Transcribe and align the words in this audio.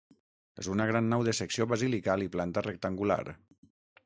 És 0.61 0.69
una 0.75 0.87
gran 0.91 1.11
nau 1.11 1.25
de 1.27 1.35
secció 1.41 1.67
basilical 1.75 2.27
i 2.27 2.31
planta 2.37 2.65
rectangular. 2.71 3.21